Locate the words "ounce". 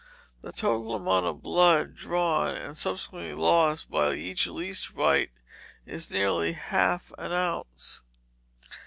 7.31-8.01